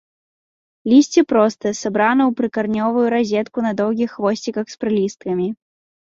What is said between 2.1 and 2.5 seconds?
ў